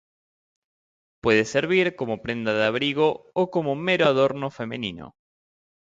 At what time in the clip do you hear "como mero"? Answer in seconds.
3.51-4.07